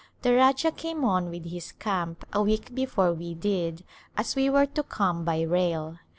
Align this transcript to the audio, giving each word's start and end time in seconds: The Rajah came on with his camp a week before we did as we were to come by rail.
The 0.23 0.33
Rajah 0.33 0.71
came 0.71 1.05
on 1.05 1.29
with 1.29 1.45
his 1.45 1.73
camp 1.73 2.25
a 2.33 2.41
week 2.41 2.73
before 2.73 3.13
we 3.13 3.35
did 3.35 3.83
as 4.17 4.35
we 4.35 4.49
were 4.49 4.65
to 4.65 4.81
come 4.81 5.23
by 5.23 5.41
rail. 5.43 5.99